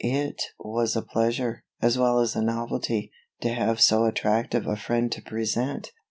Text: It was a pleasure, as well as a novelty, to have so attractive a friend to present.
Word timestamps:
It 0.03 0.41
was 0.59 0.95
a 0.95 1.03
pleasure, 1.03 1.63
as 1.79 1.95
well 1.95 2.21
as 2.21 2.35
a 2.35 2.41
novelty, 2.41 3.11
to 3.41 3.49
have 3.53 3.79
so 3.79 4.05
attractive 4.05 4.65
a 4.65 4.75
friend 4.75 5.11
to 5.11 5.21
present. 5.21 5.91